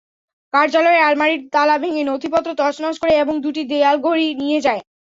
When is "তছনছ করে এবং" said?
2.59-3.35